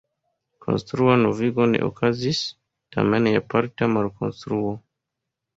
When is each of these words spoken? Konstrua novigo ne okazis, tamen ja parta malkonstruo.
Konstrua 0.65 1.17
novigo 1.23 1.67
ne 1.73 1.83
okazis, 1.89 2.39
tamen 2.97 3.29
ja 3.33 3.45
parta 3.55 3.93
malkonstruo. 3.97 4.77